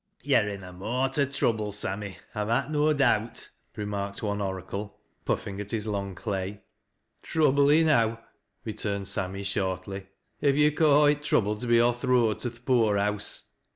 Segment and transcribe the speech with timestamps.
[0.23, 5.61] "Yo're in a mort o' trouble, Sammy, I mak' no doubt,' remarked one oracle, puffing
[5.61, 6.63] at his long clay."
[7.31, 8.19] Trouble enow,"
[8.65, 10.07] returned Sammy, shortly,"
[10.41, 13.51] if you ca' it trouble to be on th' road to th' poor house."